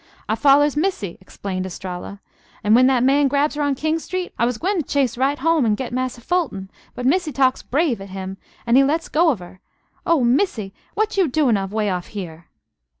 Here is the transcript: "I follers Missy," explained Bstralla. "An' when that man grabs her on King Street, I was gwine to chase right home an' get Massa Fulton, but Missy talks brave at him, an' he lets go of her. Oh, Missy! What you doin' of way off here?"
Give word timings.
"I 0.27 0.33
follers 0.33 0.75
Missy," 0.75 1.19
explained 1.21 1.63
Bstralla. 1.63 2.21
"An' 2.63 2.73
when 2.73 2.87
that 2.87 3.03
man 3.03 3.27
grabs 3.27 3.53
her 3.53 3.61
on 3.61 3.75
King 3.75 3.99
Street, 3.99 4.33
I 4.39 4.47
was 4.47 4.57
gwine 4.57 4.77
to 4.77 4.81
chase 4.81 5.15
right 5.15 5.37
home 5.37 5.63
an' 5.63 5.75
get 5.75 5.93
Massa 5.93 6.21
Fulton, 6.21 6.71
but 6.95 7.05
Missy 7.05 7.31
talks 7.31 7.61
brave 7.61 8.01
at 8.01 8.09
him, 8.09 8.37
an' 8.65 8.75
he 8.77 8.83
lets 8.83 9.09
go 9.09 9.29
of 9.29 9.37
her. 9.37 9.59
Oh, 10.03 10.23
Missy! 10.23 10.73
What 10.95 11.17
you 11.17 11.27
doin' 11.27 11.55
of 11.55 11.71
way 11.71 11.87
off 11.91 12.07
here?" 12.07 12.47